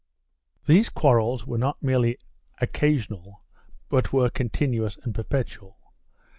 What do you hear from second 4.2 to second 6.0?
continuous and perpetual.